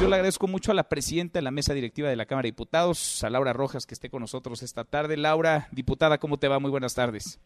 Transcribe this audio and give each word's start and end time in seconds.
Yo 0.00 0.08
le 0.08 0.16
agradezco 0.16 0.48
mucho 0.48 0.72
a 0.72 0.74
la 0.74 0.88
presidenta 0.88 1.38
de 1.38 1.42
la 1.42 1.52
mesa 1.52 1.74
directiva 1.74 2.08
de 2.08 2.16
la 2.16 2.26
Cámara 2.26 2.46
de 2.46 2.48
Diputados, 2.50 3.22
a 3.22 3.30
Laura 3.30 3.52
Rojas, 3.52 3.86
que 3.86 3.94
esté 3.94 4.10
con 4.10 4.20
nosotros 4.20 4.62
esta 4.62 4.84
tarde. 4.84 5.16
Laura, 5.16 5.68
diputada, 5.70 6.18
¿cómo 6.18 6.38
te 6.38 6.48
va? 6.48 6.58
Muy 6.58 6.70
buenas 6.70 6.94
tardes. 6.94 7.40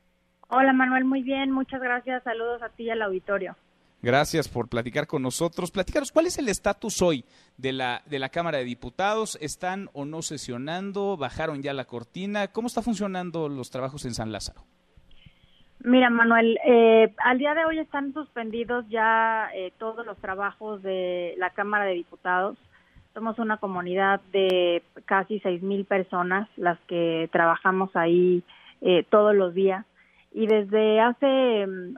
Hola 0.48 0.72
Manuel, 0.72 1.04
muy 1.04 1.22
bien, 1.22 1.50
muchas 1.50 1.82
gracias. 1.82 2.22
Saludos 2.22 2.62
a 2.62 2.70
ti 2.70 2.84
y 2.84 2.90
al 2.90 3.02
auditorio. 3.02 3.56
Gracias 4.00 4.48
por 4.48 4.68
platicar 4.68 5.06
con 5.06 5.22
nosotros. 5.22 5.70
Platicaros, 5.70 6.12
¿cuál 6.12 6.26
es 6.26 6.38
el 6.38 6.48
estatus 6.48 7.02
hoy 7.02 7.24
de 7.58 7.72
la, 7.72 8.02
de 8.06 8.20
la 8.20 8.30
Cámara 8.30 8.58
de 8.58 8.64
Diputados? 8.64 9.36
¿Están 9.40 9.90
o 9.92 10.04
no 10.04 10.22
sesionando? 10.22 11.16
¿Bajaron 11.16 11.62
ya 11.62 11.74
la 11.74 11.84
cortina? 11.86 12.48
¿Cómo 12.48 12.68
está 12.68 12.80
funcionando 12.80 13.48
los 13.48 13.70
trabajos 13.70 14.04
en 14.04 14.14
San 14.14 14.32
Lázaro? 14.32 14.64
Mira, 15.80 16.10
Manuel, 16.10 16.58
eh, 16.64 17.14
al 17.18 17.38
día 17.38 17.54
de 17.54 17.64
hoy 17.64 17.78
están 17.78 18.12
suspendidos 18.12 18.88
ya 18.88 19.50
eh, 19.54 19.72
todos 19.78 20.04
los 20.06 20.16
trabajos 20.18 20.82
de 20.82 21.34
la 21.38 21.50
Cámara 21.50 21.84
de 21.84 21.94
Diputados. 21.94 22.58
Somos 23.14 23.38
una 23.38 23.58
comunidad 23.58 24.20
de 24.32 24.82
casi 25.04 25.38
seis 25.40 25.62
mil 25.62 25.84
personas 25.84 26.48
las 26.56 26.78
que 26.88 27.28
trabajamos 27.30 27.94
ahí 27.94 28.42
eh, 28.80 29.04
todos 29.10 29.34
los 29.34 29.54
días. 29.54 29.86
Y 30.32 30.46
desde 30.46 31.00
hace 31.00 31.66
mm, 31.66 31.94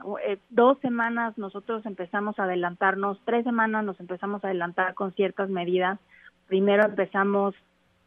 dos 0.49 0.77
semanas 0.79 1.37
nosotros 1.37 1.85
empezamos 1.85 2.37
a 2.37 2.43
adelantarnos, 2.43 3.19
tres 3.25 3.43
semanas 3.43 3.83
nos 3.83 3.99
empezamos 3.99 4.43
a 4.43 4.47
adelantar 4.47 4.93
con 4.93 5.13
ciertas 5.13 5.49
medidas. 5.49 5.99
Primero 6.47 6.85
empezamos 6.85 7.55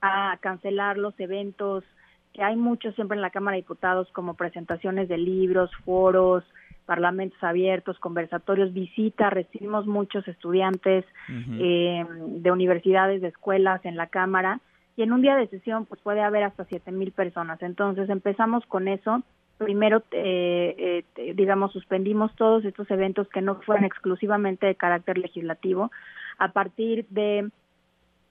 a 0.00 0.36
cancelar 0.40 0.96
los 0.98 1.18
eventos 1.18 1.84
que 2.32 2.42
hay 2.42 2.56
mucho 2.56 2.92
siempre 2.92 3.16
en 3.16 3.22
la 3.22 3.30
Cámara 3.30 3.56
de 3.56 3.62
Diputados, 3.62 4.08
como 4.12 4.34
presentaciones 4.34 5.08
de 5.08 5.18
libros, 5.18 5.70
foros, 5.84 6.44
parlamentos 6.86 7.42
abiertos, 7.42 7.98
conversatorios, 7.98 8.72
visitas, 8.72 9.32
recibimos 9.32 9.86
muchos 9.86 10.26
estudiantes 10.26 11.04
eh, 11.28 12.04
de 12.26 12.50
universidades, 12.50 13.22
de 13.22 13.28
escuelas 13.28 13.84
en 13.84 13.96
la 13.96 14.08
Cámara, 14.08 14.60
y 14.96 15.02
en 15.02 15.12
un 15.12 15.22
día 15.22 15.36
de 15.36 15.46
sesión 15.48 15.86
pues 15.86 16.00
puede 16.00 16.20
haber 16.20 16.42
hasta 16.42 16.64
siete 16.64 16.90
mil 16.90 17.12
personas. 17.12 17.62
Entonces 17.62 18.10
empezamos 18.10 18.66
con 18.66 18.88
eso. 18.88 19.22
Primero, 19.58 20.02
eh, 20.10 21.04
eh, 21.16 21.34
digamos, 21.34 21.72
suspendimos 21.72 22.34
todos 22.34 22.64
estos 22.64 22.90
eventos 22.90 23.28
que 23.28 23.40
no 23.40 23.56
fueran 23.60 23.84
exclusivamente 23.84 24.66
de 24.66 24.74
carácter 24.74 25.18
legislativo. 25.18 25.90
A 26.38 26.48
partir 26.48 27.06
de 27.10 27.48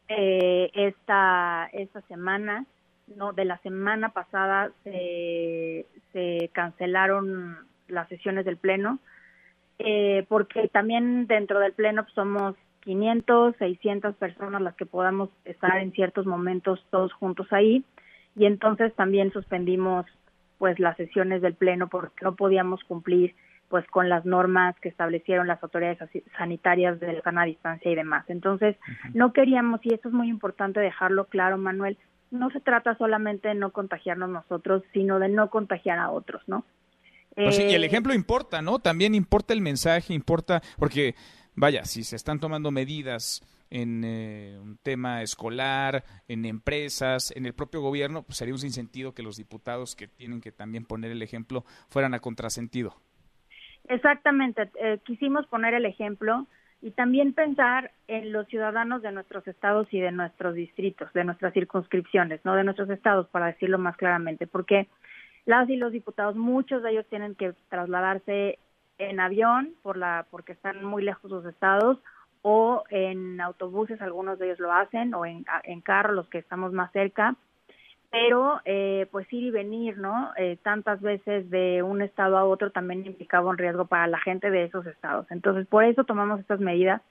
esta, 0.07 1.69
esta 1.71 2.01
semana, 2.01 2.65
no 3.15 3.33
de 3.33 3.45
la 3.45 3.57
semana 3.59 4.09
pasada 4.09 4.71
se, 4.83 5.85
se 6.13 6.49
cancelaron 6.53 7.57
las 7.87 8.07
sesiones 8.09 8.45
del 8.45 8.57
pleno 8.57 8.99
eh, 9.79 10.25
porque 10.29 10.67
también 10.67 11.27
dentro 11.27 11.59
del 11.59 11.73
pleno 11.73 12.05
somos 12.13 12.55
500, 12.81 13.55
600 13.57 14.15
personas 14.15 14.61
las 14.61 14.75
que 14.75 14.85
podamos 14.85 15.29
estar 15.45 15.77
en 15.79 15.91
ciertos 15.91 16.25
momentos 16.25 16.85
todos 16.89 17.11
juntos 17.13 17.47
ahí 17.51 17.83
y 18.35 18.45
entonces 18.45 18.93
también 18.95 19.31
suspendimos 19.31 20.05
pues 20.57 20.79
las 20.79 20.95
sesiones 20.97 21.41
del 21.41 21.55
pleno 21.55 21.87
porque 21.87 22.23
no 22.23 22.35
podíamos 22.35 22.83
cumplir 22.83 23.33
pues 23.71 23.87
con 23.87 24.09
las 24.09 24.25
normas 24.25 24.79
que 24.81 24.89
establecieron 24.89 25.47
las 25.47 25.63
autoridades 25.63 25.97
sanitarias 26.37 26.99
de 26.99 27.21
la 27.23 27.45
distancia 27.45 27.89
y 27.89 27.95
demás. 27.95 28.25
Entonces, 28.27 28.75
no 29.13 29.31
queríamos, 29.31 29.79
y 29.83 29.93
eso 29.93 30.09
es 30.09 30.13
muy 30.13 30.27
importante 30.27 30.81
dejarlo 30.81 31.25
claro, 31.25 31.57
Manuel, 31.57 31.97
no 32.31 32.49
se 32.49 32.61
trata 32.61 32.97
solamente 32.97 33.49
de 33.49 33.55
no 33.55 33.71
contagiarnos 33.71 34.29
nosotros, 34.29 34.83
sino 34.93 35.19
de 35.19 35.29
no 35.29 35.49
contagiar 35.49 35.99
a 35.99 36.09
otros, 36.09 36.41
¿no? 36.47 36.65
Pues 37.35 37.55
sí, 37.55 37.63
y 37.63 37.73
el 37.73 37.83
eh, 37.83 37.87
ejemplo 37.87 38.13
importa, 38.13 38.61
¿no? 38.61 38.79
También 38.79 39.15
importa 39.15 39.53
el 39.53 39.61
mensaje, 39.61 40.13
importa, 40.13 40.61
porque, 40.77 41.15
vaya, 41.55 41.85
si 41.85 42.03
se 42.03 42.15
están 42.15 42.39
tomando 42.39 42.71
medidas 42.71 43.41
en 43.69 44.03
eh, 44.03 44.57
un 44.61 44.77
tema 44.77 45.21
escolar, 45.21 46.03
en 46.27 46.45
empresas, 46.45 47.31
en 47.35 47.45
el 47.45 47.53
propio 47.53 47.81
gobierno, 47.81 48.23
pues 48.23 48.37
sería 48.37 48.53
un 48.53 48.59
sinsentido 48.59 49.13
que 49.13 49.23
los 49.23 49.37
diputados 49.37 49.95
que 49.95 50.07
tienen 50.07 50.41
que 50.41 50.51
también 50.51 50.85
poner 50.85 51.11
el 51.11 51.21
ejemplo 51.21 51.63
fueran 51.87 52.13
a 52.13 52.19
contrasentido. 52.19 52.95
Exactamente, 53.87 54.69
eh, 54.81 54.99
quisimos 55.05 55.47
poner 55.47 55.73
el 55.73 55.85
ejemplo 55.85 56.47
y 56.81 56.91
también 56.91 57.33
pensar 57.33 57.91
en 58.07 58.31
los 58.31 58.47
ciudadanos 58.47 59.01
de 59.01 59.11
nuestros 59.11 59.47
estados 59.47 59.87
y 59.91 59.99
de 59.99 60.11
nuestros 60.11 60.55
distritos, 60.55 61.13
de 61.13 61.23
nuestras 61.23 61.53
circunscripciones, 61.53 62.43
no 62.43 62.55
de 62.55 62.63
nuestros 62.63 62.89
estados, 62.89 63.27
para 63.27 63.47
decirlo 63.47 63.77
más 63.77 63.95
claramente, 63.97 64.47
porque 64.47 64.87
las 65.45 65.69
y 65.69 65.75
los 65.75 65.91
diputados, 65.91 66.35
muchos 66.35 66.81
de 66.83 66.91
ellos 66.91 67.05
tienen 67.09 67.35
que 67.35 67.53
trasladarse 67.69 68.57
en 68.97 69.19
avión 69.19 69.73
por 69.81 69.97
la 69.97 70.25
porque 70.29 70.53
están 70.53 70.83
muy 70.83 71.03
lejos 71.03 71.29
sus 71.29 71.45
estados 71.45 71.99
o 72.41 72.83
en 72.89 73.39
autobuses, 73.39 74.01
algunos 74.01 74.39
de 74.39 74.47
ellos 74.47 74.59
lo 74.59 74.73
hacen, 74.73 75.13
o 75.13 75.25
en, 75.25 75.45
en 75.63 75.81
carro, 75.81 76.13
los 76.13 76.27
que 76.29 76.39
estamos 76.39 76.73
más 76.73 76.91
cerca, 76.91 77.35
pero 78.11 78.59
eh, 78.65 79.07
pues 79.09 79.31
ir 79.31 79.43
y 79.43 79.51
venir, 79.51 79.97
¿no? 79.97 80.31
Eh, 80.37 80.57
tantas 80.61 81.01
veces 81.01 81.49
de 81.49 81.81
un 81.81 82.01
estado 82.01 82.37
a 82.37 82.43
otro 82.43 82.69
también 82.69 83.05
implicaba 83.05 83.49
un 83.49 83.57
riesgo 83.57 83.85
para 83.85 84.05
la 84.07 84.19
gente 84.19 84.51
de 84.51 84.65
esos 84.65 84.85
estados. 84.85 85.25
Entonces, 85.31 85.65
por 85.65 85.85
eso 85.85 86.03
tomamos 86.03 86.41
estas 86.41 86.59
medidas, 86.59 87.01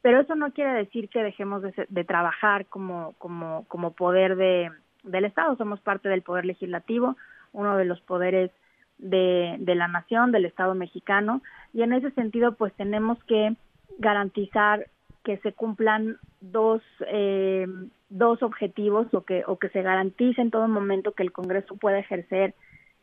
pero 0.00 0.20
eso 0.20 0.34
no 0.34 0.52
quiere 0.52 0.72
decir 0.72 1.10
que 1.10 1.22
dejemos 1.22 1.62
de, 1.62 2.04
trabajar 2.04 2.66
como, 2.66 3.14
como, 3.18 3.66
como 3.68 3.92
poder 3.92 4.36
de, 4.36 4.70
del 5.02 5.26
Estado. 5.26 5.56
Somos 5.56 5.80
parte 5.80 6.08
del 6.08 6.22
poder 6.22 6.46
legislativo, 6.46 7.16
uno 7.52 7.76
de 7.76 7.84
los 7.84 8.00
poderes 8.00 8.50
de, 8.96 9.56
de 9.58 9.74
la 9.74 9.88
nación, 9.88 10.32
del 10.32 10.46
Estado 10.46 10.74
mexicano, 10.74 11.42
y 11.74 11.82
en 11.82 11.92
ese 11.92 12.10
sentido, 12.12 12.52
pues 12.52 12.72
tenemos 12.74 13.22
que 13.24 13.54
garantizar 13.98 14.86
que 15.22 15.36
se 15.38 15.52
cumplan 15.52 16.16
dos 16.40 16.80
eh, 17.08 17.66
dos 18.08 18.42
objetivos 18.42 19.12
o 19.12 19.22
que, 19.22 19.42
o 19.46 19.58
que 19.58 19.68
se 19.70 19.82
garantice 19.82 20.40
en 20.40 20.50
todo 20.50 20.68
momento 20.68 21.12
que 21.12 21.22
el 21.22 21.32
Congreso 21.32 21.76
pueda 21.76 21.98
ejercer 21.98 22.54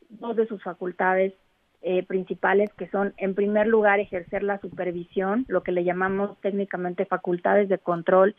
dos 0.09 0.36
de 0.36 0.47
sus 0.47 0.62
facultades 0.64 1.34
eh, 1.81 2.03
principales, 2.03 2.72
que 2.74 2.88
son, 2.90 3.14
en 3.18 3.36
primer 3.36 3.68
lugar, 3.68 4.00
ejercer 4.00 4.44
la 4.44 4.59
supervisión, 4.59 5.46
lo 5.50 5.64
que 5.64 5.74
le 5.74 5.84
llamamos 5.84 6.40
técnicamente 6.40 7.06
facultades 7.06 7.68
de 7.68 7.78
control 7.78 8.36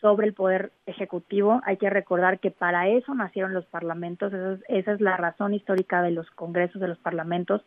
sobre 0.00 0.26
el 0.26 0.34
poder 0.34 0.72
ejecutivo. 0.86 1.60
Hay 1.64 1.76
que 1.76 1.90
recordar 1.90 2.40
que 2.40 2.50
para 2.50 2.88
eso 2.88 3.14
nacieron 3.14 3.54
los 3.54 3.66
parlamentos, 3.66 4.32
esa 4.32 4.54
es, 4.54 4.60
esa 4.68 4.92
es 4.92 5.00
la 5.00 5.16
razón 5.16 5.54
histórica 5.54 6.02
de 6.02 6.10
los 6.10 6.28
congresos, 6.30 6.80
de 6.80 6.88
los 6.88 6.98
parlamentos, 6.98 7.64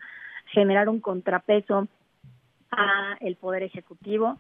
generar 0.48 0.90
un 0.90 1.00
contrapeso 1.00 1.88
a 2.72 3.16
el 3.22 3.36
poder 3.36 3.64
ejecutivo 3.64 4.38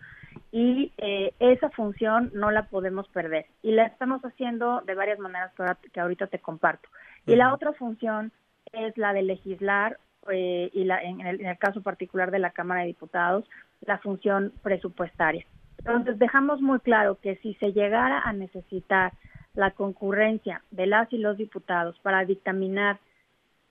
y 0.51 0.91
eh, 0.97 1.33
esa 1.39 1.69
función 1.69 2.31
no 2.33 2.51
la 2.51 2.63
podemos 2.63 3.07
perder 3.09 3.45
y 3.61 3.71
la 3.71 3.85
estamos 3.85 4.21
haciendo 4.23 4.81
de 4.81 4.95
varias 4.95 5.19
maneras 5.19 5.51
que, 5.91 5.99
ahorita 5.99 6.27
te 6.27 6.39
comparto. 6.39 6.89
Y 7.25 7.35
la 7.35 7.53
otra 7.53 7.73
función 7.73 8.31
es 8.73 8.97
la 8.97 9.13
de 9.13 9.21
legislar 9.21 9.97
eh, 10.29 10.69
y 10.73 10.83
la, 10.83 11.01
en, 11.01 11.21
el, 11.21 11.39
en 11.41 11.47
el 11.47 11.57
caso 11.57 11.81
particular 11.81 12.31
de 12.31 12.39
la 12.39 12.51
Cámara 12.51 12.81
de 12.81 12.87
Diputados, 12.87 13.45
la 13.81 13.97
función 13.99 14.51
presupuestaria. 14.61 15.45
Entonces 15.79 16.19
dejamos 16.19 16.61
muy 16.61 16.79
claro 16.79 17.17
que 17.21 17.37
si 17.37 17.53
se 17.55 17.73
llegara 17.73 18.19
a 18.19 18.33
necesitar 18.33 19.13
la 19.53 19.71
concurrencia 19.71 20.61
de 20.71 20.85
las 20.85 21.11
y 21.11 21.17
los 21.17 21.37
diputados 21.37 21.97
para 21.99 22.25
dictaminar 22.25 22.99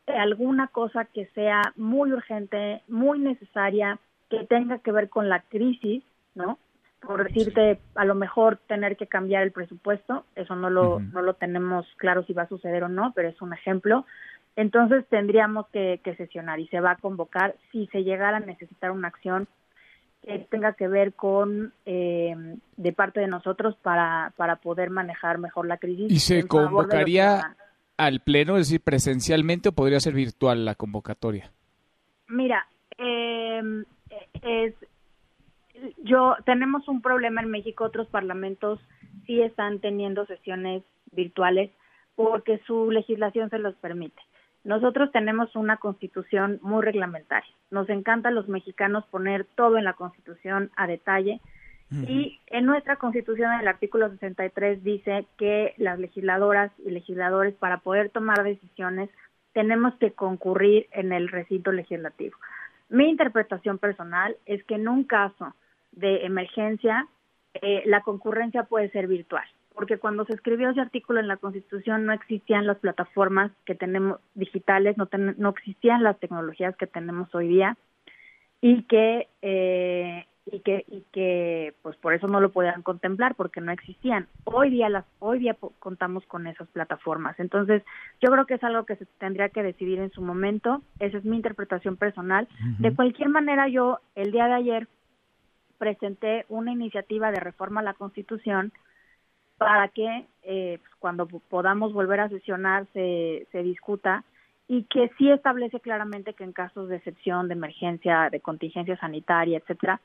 alguna 0.06 0.66
cosa 0.68 1.04
que 1.04 1.26
sea 1.26 1.72
muy 1.76 2.12
urgente, 2.12 2.82
muy 2.88 3.18
necesaria, 3.18 3.98
que 4.28 4.44
tenga 4.44 4.78
que 4.78 4.92
ver 4.92 5.08
con 5.08 5.28
la 5.28 5.40
crisis, 5.42 6.02
¿no? 6.34 6.58
Por 7.00 7.24
decirte, 7.24 7.80
a 7.94 8.04
lo 8.04 8.14
mejor 8.14 8.58
tener 8.66 8.96
que 8.96 9.06
cambiar 9.06 9.42
el 9.42 9.52
presupuesto, 9.52 10.26
eso 10.36 10.54
no 10.54 10.68
lo, 10.68 11.00
no 11.00 11.22
lo 11.22 11.34
tenemos 11.34 11.86
claro 11.96 12.24
si 12.24 12.34
va 12.34 12.42
a 12.42 12.48
suceder 12.48 12.84
o 12.84 12.88
no, 12.88 13.12
pero 13.14 13.28
es 13.28 13.40
un 13.40 13.52
ejemplo. 13.54 14.04
Entonces 14.56 15.06
tendríamos 15.08 15.66
que, 15.68 16.00
sesionar 16.16 16.60
y 16.60 16.68
se 16.68 16.80
va 16.80 16.92
a 16.92 16.96
convocar 16.96 17.54
si 17.72 17.86
se 17.88 18.02
llegara 18.04 18.38
a 18.38 18.40
necesitar 18.40 18.90
una 18.90 19.08
acción 19.08 19.48
que 20.22 20.38
tenga 20.50 20.74
que 20.74 20.86
ver 20.86 21.14
con 21.14 21.72
eh, 21.86 22.34
de 22.76 22.92
parte 22.92 23.20
de 23.20 23.26
nosotros 23.26 23.74
para, 23.80 24.34
para 24.36 24.56
poder 24.56 24.90
manejar 24.90 25.38
mejor 25.38 25.66
la 25.66 25.78
crisis. 25.78 26.12
¿Y 26.12 26.18
se 26.18 26.46
convocaría 26.46 27.56
al 27.96 28.20
pleno, 28.20 28.58
es 28.58 28.68
decir, 28.68 28.82
presencialmente 28.82 29.70
o 29.70 29.72
podría 29.72 30.00
ser 30.00 30.12
virtual 30.12 30.66
la 30.66 30.74
convocatoria? 30.74 31.50
Mira, 32.28 32.66
eh, 32.98 33.62
yo 36.10 36.36
tenemos 36.44 36.88
un 36.88 37.00
problema 37.00 37.40
en 37.40 37.50
México, 37.50 37.84
otros 37.84 38.08
parlamentos 38.08 38.80
sí 39.26 39.40
están 39.40 39.80
teniendo 39.80 40.26
sesiones 40.26 40.82
virtuales 41.12 41.70
porque 42.16 42.60
su 42.66 42.90
legislación 42.90 43.48
se 43.48 43.58
los 43.58 43.74
permite. 43.76 44.20
Nosotros 44.64 45.10
tenemos 45.12 45.54
una 45.56 45.78
constitución 45.78 46.58
muy 46.62 46.82
reglamentaria. 46.82 47.50
Nos 47.70 47.88
encanta 47.88 48.28
a 48.28 48.32
los 48.32 48.48
mexicanos 48.48 49.06
poner 49.06 49.46
todo 49.54 49.78
en 49.78 49.84
la 49.84 49.94
constitución 49.94 50.70
a 50.76 50.86
detalle. 50.86 51.40
Y 52.06 52.38
en 52.46 52.66
nuestra 52.66 52.96
constitución, 52.96 53.52
el 53.58 53.66
artículo 53.66 54.08
63 54.10 54.84
dice 54.84 55.26
que 55.36 55.74
las 55.76 55.98
legisladoras 55.98 56.70
y 56.86 56.90
legisladores, 56.90 57.54
para 57.54 57.78
poder 57.78 58.10
tomar 58.10 58.44
decisiones, 58.44 59.10
tenemos 59.54 59.94
que 59.96 60.12
concurrir 60.12 60.86
en 60.92 61.12
el 61.12 61.28
recinto 61.28 61.72
legislativo. 61.72 62.36
Mi 62.90 63.08
interpretación 63.08 63.78
personal 63.78 64.36
es 64.46 64.62
que 64.64 64.76
en 64.76 64.86
un 64.86 65.02
caso 65.02 65.52
de 65.92 66.24
emergencia 66.24 67.06
eh, 67.54 67.82
la 67.86 68.02
concurrencia 68.02 68.64
puede 68.64 68.90
ser 68.90 69.08
virtual, 69.08 69.44
porque 69.74 69.98
cuando 69.98 70.24
se 70.24 70.34
escribió 70.34 70.70
ese 70.70 70.80
artículo 70.80 71.18
en 71.18 71.28
la 71.28 71.36
Constitución 71.36 72.06
no 72.06 72.12
existían 72.12 72.66
las 72.66 72.78
plataformas 72.78 73.50
que 73.64 73.74
tenemos 73.74 74.20
digitales, 74.34 74.96
no, 74.96 75.08
no 75.36 75.48
existían 75.48 76.02
las 76.02 76.18
tecnologías 76.20 76.76
que 76.76 76.86
tenemos 76.86 77.34
hoy 77.34 77.48
día 77.48 77.76
y 78.60 78.82
que 78.84 79.26
eh, 79.42 80.26
y 80.46 80.60
que 80.60 80.84
y 80.88 81.04
que 81.12 81.74
pues 81.82 81.96
por 81.96 82.14
eso 82.14 82.28
no 82.28 82.40
lo 82.40 82.50
podían 82.50 82.82
contemplar 82.82 83.34
porque 83.34 83.60
no 83.60 83.72
existían. 83.72 84.26
Hoy 84.44 84.70
día 84.70 84.88
las 84.88 85.04
hoy 85.18 85.40
día 85.40 85.56
contamos 85.78 86.24
con 86.26 86.46
esas 86.46 86.68
plataformas. 86.68 87.38
Entonces 87.40 87.82
yo 88.20 88.30
creo 88.30 88.46
que 88.46 88.54
es 88.54 88.64
algo 88.64 88.84
que 88.84 88.96
se 88.96 89.06
tendría 89.18 89.48
que 89.48 89.62
decidir 89.62 89.98
en 89.98 90.10
su 90.10 90.22
momento. 90.22 90.82
Esa 90.98 91.18
es 91.18 91.24
mi 91.24 91.36
interpretación 91.36 91.96
personal. 91.96 92.48
De 92.78 92.94
cualquier 92.94 93.28
manera 93.28 93.68
yo 93.68 93.98
el 94.14 94.32
día 94.32 94.46
de 94.46 94.54
ayer 94.54 94.88
presenté 95.80 96.44
una 96.50 96.72
iniciativa 96.72 97.32
de 97.32 97.40
reforma 97.40 97.80
a 97.80 97.84
la 97.84 97.94
Constitución 97.94 98.70
para 99.56 99.88
que 99.88 100.26
eh, 100.42 100.78
pues, 100.78 100.94
cuando 100.98 101.26
podamos 101.26 101.94
volver 101.94 102.20
a 102.20 102.28
sesionar 102.28 102.86
se, 102.92 103.46
se 103.50 103.62
discuta 103.62 104.22
y 104.68 104.84
que 104.84 105.10
sí 105.16 105.30
establece 105.30 105.80
claramente 105.80 106.34
que 106.34 106.44
en 106.44 106.52
casos 106.52 106.90
de 106.90 106.96
excepción, 106.96 107.48
de 107.48 107.54
emergencia, 107.54 108.28
de 108.30 108.40
contingencia 108.40 108.98
sanitaria, 108.98 109.56
etcétera, 109.56 110.02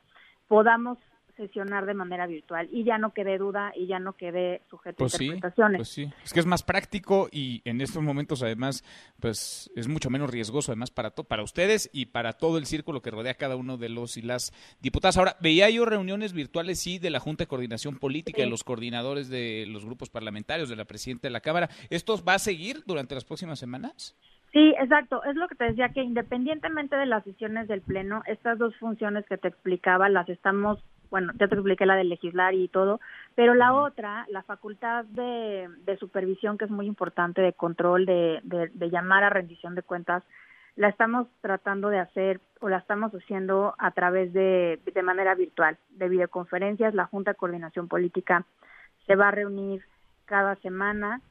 podamos 0.48 0.98
sesionar 1.36 1.86
de 1.86 1.94
manera 1.94 2.28
virtual 2.28 2.68
y 2.72 2.84
ya 2.84 2.98
no 2.98 3.14
quede 3.14 3.38
duda 3.38 3.72
y 3.76 3.88
ya 3.88 4.00
no 4.00 4.14
quede 4.14 4.62
sujeto 4.70 5.04
a 5.04 5.08
pues 5.08 5.20
interpretaciones. 5.20 5.80
pues 5.80 5.90
sí, 5.90 6.10
es 6.24 6.34
que 6.34 6.40
es 6.40 6.46
más 6.46 6.64
práctico 6.64 7.30
y 7.32 7.62
en 7.66 7.82
estos 7.82 8.02
momentos 8.02 8.44
además 8.44 8.84
pues 9.20 9.72
es 9.76 9.88
mucho 9.88 10.10
menos 10.10 10.30
riesgoso 10.30 10.72
además 10.72 10.92
para 10.92 11.12
para 11.12 11.44
ustedes 11.44 11.90
y 11.94 12.08
para 12.08 12.34
todo 12.34 12.58
el 12.58 12.66
círculo 12.66 13.02
que 13.02 13.12
rodea 13.12 13.34
a 13.34 13.36
cada 13.36 13.56
uno 13.56 13.78
de 13.78 13.90
los 13.90 14.18
y 14.18 14.22
las 14.22 14.54
diputadas. 14.82 15.18
Ahora, 15.18 15.38
veía 15.42 15.70
yo 15.70 15.86
reuniones 15.86 16.34
virtuales 16.34 16.80
sí 16.80 17.00
de 17.00 17.10
la 17.10 17.20
Junta 17.20 17.44
de 17.44 17.48
Coordinación 17.48 17.98
Política, 17.98 18.42
de 18.42 18.50
los 18.50 18.64
coordinadores 18.64 19.30
de 19.30 19.66
los 19.68 19.86
grupos 19.86 20.10
parlamentarios, 20.10 20.70
de 20.70 20.76
la 20.76 20.86
presidenta 20.86 21.28
de 21.28 21.32
la 21.32 21.42
Cámara. 21.42 21.70
¿Esto 21.90 22.22
va 22.24 22.36
a 22.36 22.40
seguir 22.40 22.84
durante 22.86 23.16
las 23.16 23.26
próximas 23.26 23.60
semanas? 23.60 24.16
Sí, 24.52 24.74
exacto. 24.80 25.24
Es 25.26 25.36
lo 25.36 25.48
que 25.48 25.56
te 25.56 25.66
decía 25.66 25.90
que 25.90 26.02
independientemente 26.02 26.96
de 26.96 27.06
las 27.06 27.24
sesiones 27.24 27.68
del 27.68 27.82
Pleno, 27.82 28.22
estas 28.26 28.58
dos 28.58 28.76
funciones 28.78 29.26
que 29.26 29.38
te 29.38 29.50
explicaba 29.50 30.08
las 30.08 30.30
estamos, 30.30 30.80
bueno, 31.16 31.32
ya 31.40 31.48
te 31.48 31.56
expliqué 31.56 31.86
la 31.86 31.96
de 31.96 32.04
legislar 32.04 32.54
y 32.56 32.68
todo, 32.68 33.00
pero 33.36 33.54
la 33.54 33.74
otra, 33.74 34.26
la 34.28 34.44
facultad 34.44 35.06
de, 35.06 35.70
supervisión, 35.98 36.58
que 36.58 36.66
es 36.66 36.72
muy 36.72 36.88
importante, 36.88 37.42
de 37.42 37.54
control, 37.54 38.06
de, 38.06 38.42
de, 38.44 38.90
llamar 38.90 39.24
a 39.24 39.30
rendición 39.30 39.76
de 39.76 39.82
cuentas, 39.82 40.24
la 40.76 40.90
estamos 40.90 41.30
tratando 41.40 41.88
de 41.88 42.00
hacer 42.00 42.42
o 42.60 42.68
la 42.68 42.80
estamos 42.80 43.14
haciendo 43.14 43.76
a 43.78 43.92
través 43.92 44.34
de, 44.34 44.82
de 44.94 45.04
manera 45.04 45.36
virtual, 45.36 45.78
de 45.92 46.10
videoconferencias. 46.10 46.94
La 46.94 47.06
Junta 47.06 47.32
de 47.32 47.38
Coordinación 47.38 47.88
Política 47.88 48.44
se 49.08 49.16
va 49.16 49.30
a 49.30 49.32
reunir 49.32 49.86
cada 50.26 50.56
semana 50.58 51.22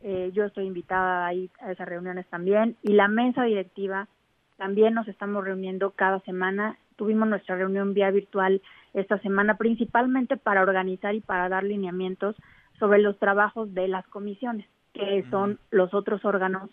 eh, 0.00 0.30
yo 0.32 0.44
estoy 0.44 0.64
invitada 0.64 1.26
ahí 1.26 1.50
a 1.60 1.70
esas 1.70 1.86
reuniones 1.86 2.26
también 2.28 2.76
y 2.82 2.94
la 2.94 3.08
mesa 3.08 3.42
directiva 3.42 4.08
también 4.56 4.94
nos 4.94 5.06
estamos 5.08 5.44
reuniendo 5.44 5.90
cada 5.90 6.20
semana. 6.20 6.78
Tuvimos 6.96 7.28
nuestra 7.28 7.56
reunión 7.56 7.94
vía 7.94 8.10
virtual 8.10 8.62
esta 8.92 9.18
semana 9.18 9.56
principalmente 9.56 10.36
para 10.36 10.62
organizar 10.62 11.14
y 11.14 11.20
para 11.20 11.48
dar 11.48 11.64
lineamientos 11.64 12.36
sobre 12.78 13.00
los 13.00 13.18
trabajos 13.18 13.72
de 13.74 13.88
las 13.88 14.06
comisiones, 14.08 14.66
que 14.92 15.24
son 15.30 15.58
los 15.70 15.94
otros 15.94 16.24
órganos 16.24 16.70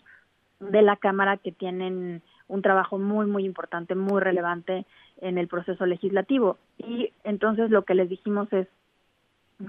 de 0.60 0.82
la 0.82 0.96
Cámara 0.96 1.36
que 1.36 1.52
tienen 1.52 2.22
un 2.48 2.62
trabajo 2.62 2.98
muy, 2.98 3.26
muy 3.26 3.44
importante, 3.44 3.94
muy 3.94 4.20
relevante 4.20 4.86
en 5.20 5.38
el 5.38 5.48
proceso 5.48 5.86
legislativo. 5.86 6.58
Y 6.78 7.12
entonces 7.24 7.70
lo 7.70 7.84
que 7.84 7.94
les 7.94 8.08
dijimos 8.08 8.52
es, 8.52 8.68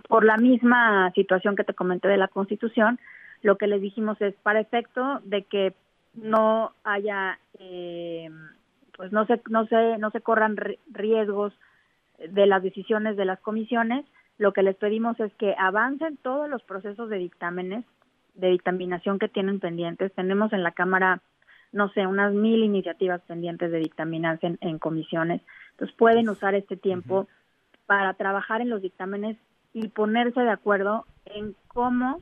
por 0.07 0.25
la 0.25 0.37
misma 0.37 1.11
situación 1.11 1.55
que 1.55 1.63
te 1.63 1.73
comenté 1.73 2.07
de 2.07 2.17
la 2.17 2.27
Constitución, 2.27 2.99
lo 3.41 3.57
que 3.57 3.67
les 3.67 3.81
dijimos 3.81 4.19
es 4.21 4.33
para 4.35 4.59
efecto 4.59 5.19
de 5.23 5.43
que 5.43 5.73
no 6.13 6.71
haya 6.83 7.39
eh, 7.59 8.29
pues 8.95 9.11
no 9.11 9.25
se 9.25 9.41
no 9.49 9.65
se 9.67 9.97
no 9.97 10.11
se 10.11 10.21
corran 10.21 10.55
riesgos 10.91 11.53
de 12.19 12.45
las 12.45 12.63
decisiones 12.63 13.17
de 13.17 13.25
las 13.25 13.39
comisiones. 13.39 14.05
Lo 14.37 14.53
que 14.53 14.63
les 14.63 14.75
pedimos 14.75 15.19
es 15.19 15.33
que 15.35 15.55
avancen 15.57 16.17
todos 16.17 16.49
los 16.49 16.63
procesos 16.63 17.09
de 17.09 17.17
dictámenes 17.17 17.85
de 18.35 18.49
dictaminación 18.49 19.19
que 19.19 19.29
tienen 19.29 19.59
pendientes. 19.59 20.11
Tenemos 20.13 20.53
en 20.53 20.63
la 20.63 20.71
cámara 20.71 21.21
no 21.71 21.89
sé 21.89 22.05
unas 22.05 22.33
mil 22.33 22.63
iniciativas 22.63 23.21
pendientes 23.21 23.71
de 23.71 23.79
dictaminarse 23.79 24.57
en, 24.59 24.79
comisiones. 24.79 25.41
Entonces 25.71 25.95
pueden 25.97 26.29
usar 26.29 26.53
este 26.53 26.77
tiempo 26.77 27.27
para 27.87 28.13
trabajar 28.13 28.61
en 28.61 28.69
los 28.69 28.81
dictámenes 28.81 29.37
y 29.73 29.87
ponerse 29.87 30.39
de 30.41 30.51
acuerdo 30.51 31.05
en 31.25 31.55
cómo 31.67 32.21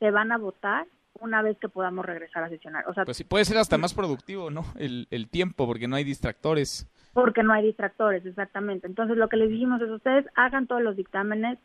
se 0.00 0.10
van 0.10 0.32
a 0.32 0.38
votar 0.38 0.86
una 1.20 1.42
vez 1.42 1.58
que 1.58 1.68
podamos 1.68 2.04
regresar 2.04 2.44
a 2.44 2.48
sesionar. 2.48 2.88
O 2.88 2.94
sea, 2.94 3.04
pues 3.04 3.16
sí, 3.16 3.24
puede 3.24 3.44
ser 3.44 3.58
hasta 3.58 3.78
más 3.78 3.94
productivo, 3.94 4.50
¿no? 4.50 4.64
El, 4.76 5.06
el 5.10 5.28
tiempo, 5.28 5.66
porque 5.66 5.88
no 5.88 5.96
hay 5.96 6.04
distractores. 6.04 6.90
Porque 7.12 7.42
no 7.42 7.52
hay 7.52 7.64
distractores, 7.64 8.24
exactamente. 8.24 8.86
Entonces, 8.86 9.16
lo 9.16 9.28
que 9.28 9.36
les 9.36 9.50
dijimos 9.50 9.80
es, 9.82 9.90
ustedes 9.90 10.26
hagan 10.34 10.66
todos 10.66 10.82
los 10.82 10.96
dictámenes, 10.96 11.58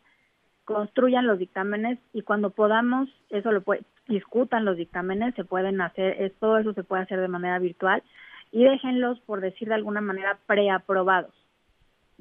construyan 0.64 1.26
los 1.26 1.38
dictámenes 1.38 1.98
y 2.12 2.22
cuando 2.22 2.50
podamos, 2.50 3.08
eso 3.30 3.52
lo 3.52 3.62
puede, 3.62 3.84
discutan 4.06 4.66
los 4.66 4.76
dictámenes, 4.76 5.34
se 5.34 5.44
pueden 5.44 5.80
hacer, 5.80 6.30
todo 6.38 6.58
eso 6.58 6.74
se 6.74 6.84
puede 6.84 7.04
hacer 7.04 7.20
de 7.20 7.28
manera 7.28 7.58
virtual 7.58 8.02
y 8.52 8.64
déjenlos, 8.64 9.18
por 9.20 9.40
decir 9.40 9.68
de 9.68 9.74
alguna 9.74 10.02
manera, 10.02 10.38
preaprobados, 10.46 11.32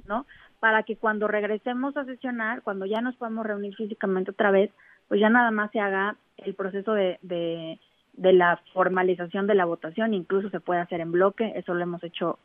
¿no? 0.05 0.25
Para 0.61 0.83
que 0.83 0.95
cuando 0.95 1.27
regresemos 1.27 1.95
a 1.97 2.05
sesionar, 2.05 2.61
cuando 2.61 2.85
ya 2.85 3.01
nos 3.01 3.17
podamos 3.17 3.45
reunir 3.45 3.75
físicamente 3.75 4.31
otra 4.31 4.51
vez, 4.51 4.71
pues 5.09 5.19
ya 5.19 5.29
nada 5.29 5.51
más 5.51 5.69
se 5.71 5.81
haga 5.81 6.15
el 6.37 6.55
proceso 6.55 6.93
de, 6.93 7.19
de, 7.21 8.33
la 8.33 8.61
formalización 8.73 9.47
de 9.47 9.55
la 9.55 9.65
votación, 9.65 10.13
incluso 10.13 10.49
se 10.49 10.59
puede 10.59 10.81
hacer 10.81 11.01
en 11.01 11.11
bloque, 11.11 11.53
eso 11.55 11.73
lo 11.73 11.81
hemos 11.81 12.03
hecho, 12.03 12.39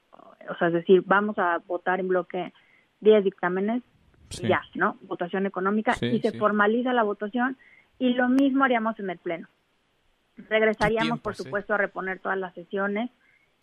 o 0.48 0.54
sea, 0.58 0.68
es 0.68 0.74
decir, 0.74 1.02
vamos 1.06 1.38
a 1.38 1.58
votar 1.66 2.00
en 2.00 2.08
bloque 2.08 2.52
10 3.00 3.24
dictámenes, 3.24 3.82
ya, 4.30 4.62
¿no? 4.74 4.96
Votación 5.02 5.46
económica, 5.46 5.94
y 6.00 6.20
se 6.20 6.32
formaliza 6.38 6.92
la 6.92 7.02
votación, 7.02 7.56
y 7.98 8.14
lo 8.14 8.28
mismo 8.28 8.64
haríamos 8.64 8.98
en 8.98 9.10
el 9.10 9.18
Pleno. 9.18 9.48
Regresaríamos, 10.36 11.20
por 11.20 11.34
supuesto, 11.34 11.74
a 11.74 11.78
reponer 11.78 12.18
todas 12.18 12.38
las 12.38 12.54
sesiones 12.54 13.10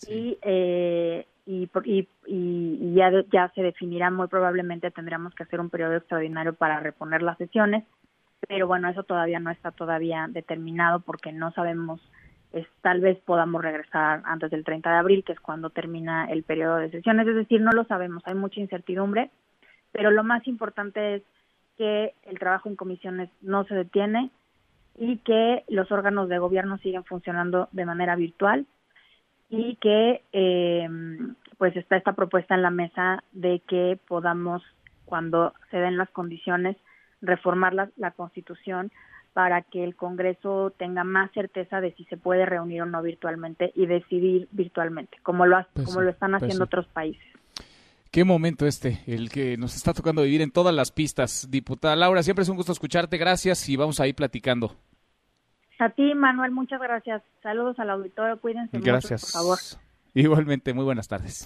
y, 0.08 0.38
eh, 0.44 1.26
y, 1.46 1.70
y, 1.86 2.08
y, 2.28 2.94
ya, 2.94 3.12
ya 3.32 3.52
se 3.56 3.64
definirá, 3.64 4.12
muy 4.12 4.28
probablemente 4.28 4.92
tendríamos 4.92 5.34
que 5.34 5.44
hacer 5.44 5.60
un 5.60 5.72
periodo 5.72 5.96
extraordinario 5.96 6.54
para 6.54 6.80
reponer 6.80 7.24
las 7.24 7.38
sesiones 7.40 7.84
pero 8.48 8.68
bueno, 8.68 8.90
eso 8.90 9.04
todavía 9.04 9.40
no 9.40 9.52
está 9.52 9.72
todavía 9.72 10.28
determinado 10.30 11.00
porque 11.02 11.32
no 11.32 11.52
sabemos, 11.52 12.02
es, 12.54 12.68
tal 12.82 13.02
vez 13.02 13.20
podamos 13.20 13.62
regresar 13.62 14.22
antes 14.26 14.52
del 14.52 14.64
30 14.64 14.90
de 14.90 14.98
abril, 14.98 15.24
que 15.24 15.34
es 15.34 15.40
cuando 15.40 15.70
termina 15.70 16.26
el 16.26 16.44
periodo 16.44 16.78
de 16.78 16.92
sesiones, 16.92 17.28
es 17.28 17.36
decir, 17.36 17.62
no 17.62 17.72
lo 17.72 17.84
sabemos, 17.86 18.24
hay 18.26 18.36
mucha 18.36 18.60
incertidumbre, 18.60 19.30
pero 19.92 20.12
lo 20.12 20.24
más 20.24 20.48
importante 20.48 21.16
es 21.16 21.24
que 21.78 22.14
el 22.24 22.40
trabajo 22.40 22.70
en 22.70 22.76
comisiones 22.76 23.30
no 23.42 23.64
se 23.66 23.76
detiene 23.76 24.32
y 24.98 25.18
que 25.18 25.64
los 25.70 25.92
órganos 25.92 26.28
de 26.28 26.40
gobierno 26.40 26.78
siguen 26.80 27.06
funcionando 27.06 27.70
de 27.72 27.86
manera 27.86 28.16
virtual 28.16 28.66
y 29.50 29.76
que 29.78 30.22
eh, 30.34 30.90
pues 31.58 31.76
está 31.76 31.98
esta 31.98 32.14
propuesta 32.14 32.54
en 32.54 32.62
la 32.62 32.70
mesa 32.70 33.24
de 33.32 33.62
que 33.68 33.98
podamos 34.08 34.62
cuando 35.06 35.54
se 35.72 35.78
den 35.78 35.98
las 35.98 36.10
condiciones 36.10 36.76
reformar 37.22 37.74
la, 37.74 37.90
la 37.98 38.12
Constitución 38.12 38.92
para 39.34 39.62
que 39.62 39.84
el 39.84 39.96
Congreso 39.96 40.74
tenga 40.78 41.04
más 41.04 41.32
certeza 41.32 41.82
de 41.82 41.94
si 41.94 42.06
se 42.06 42.18
puede 42.18 42.46
reunir 42.46 42.82
o 42.82 42.86
no 42.86 43.02
virtualmente 43.02 43.72
y 43.76 43.86
decidir 43.86 44.48
virtualmente, 44.52 45.18
como 45.24 45.46
lo, 45.46 45.66
pues 45.74 45.88
como 45.88 46.02
lo 46.02 46.10
están 46.10 46.32
pues 46.32 46.44
haciendo 46.44 46.66
otros 46.66 46.88
países. 46.88 47.24
Qué 48.12 48.24
momento 48.24 48.66
este, 48.66 49.02
el 49.06 49.30
que 49.30 49.56
nos 49.58 49.76
está 49.76 49.94
tocando 49.94 50.24
vivir 50.24 50.42
en 50.42 50.52
todas 50.52 50.74
las 50.74 50.92
pistas. 50.92 51.48
Diputada 51.50 51.96
Laura, 51.96 52.24
siempre 52.24 52.42
es 52.42 52.50
un 52.50 52.58
gusto 52.58 52.72
escucharte, 52.72 53.18
gracias 53.18 53.70
y 53.70 53.76
vamos 53.76 54.00
a 54.00 54.08
ir 54.08 54.16
platicando. 54.16 54.76
A 55.78 55.90
ti, 55.92 56.14
Manuel, 56.16 56.52
muchas 56.52 56.82
gracias. 56.82 57.22
Saludos 57.42 57.80
al 57.80 57.92
auditorio, 57.92 58.40
cuídense 58.42 58.80
gracias. 58.80 59.22
por 59.22 59.32
favor. 59.32 59.60
Igualmente, 60.14 60.74
muy 60.74 60.84
buenas 60.84 61.08
tardes. 61.08 61.46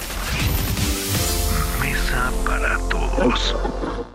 Mesa 1.81 2.31
para 2.45 2.77
todos. 2.89 4.09